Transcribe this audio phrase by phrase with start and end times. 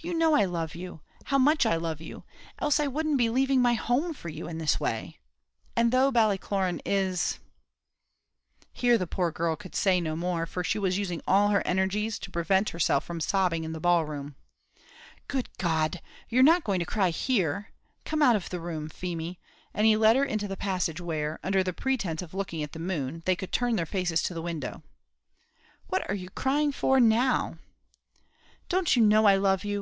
[0.00, 2.22] you know I love you how much I love you
[2.60, 5.16] else I wouldn't be leaving my home for you this way!
[5.74, 7.40] And though Ballycloran is"
[8.72, 12.16] Here the poor girl could say no more; for she was using all her energies
[12.20, 14.36] to prevent herself from sobbing in the ball room.
[15.26, 15.98] "Good G d!
[16.28, 17.70] you're not going to cry here;
[18.04, 19.40] come out of the room, Feemy;"
[19.74, 22.78] and he led her into the passage, where, under the pretence of looking at the
[22.78, 24.84] moon, they could turn their faces to the window.
[25.88, 27.58] "What are you crying for now?"
[28.68, 29.76] "Don't you know I love you?